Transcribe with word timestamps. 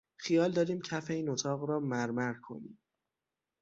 خیال 0.17 0.51
داریم 0.51 0.81
کف 0.81 1.11
این 1.11 1.29
اتاق 1.29 1.69
را 1.69 1.79
مرمر 1.79 2.33
کنیم. 2.33 2.79